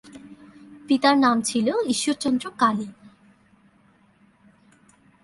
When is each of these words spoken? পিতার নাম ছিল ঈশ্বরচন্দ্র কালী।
পিতার 0.87 1.15
নাম 1.17 1.37
ছিল 1.41 1.67
ঈশ্বরচন্দ্র 1.87 2.45
কালী। 2.57 2.87